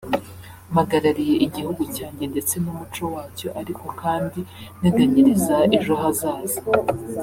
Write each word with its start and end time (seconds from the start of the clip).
Mpagarariye 0.71 1.35
igihugu 1.47 1.81
cyanjye 1.95 2.25
ndetse 2.31 2.53
n’umuco 2.63 3.03
wacyo 3.13 3.47
ariko 3.61 3.85
kandi 4.01 4.39
nteganyiriza 4.79 5.57
ejo 5.77 5.93
hazaza 6.01 6.59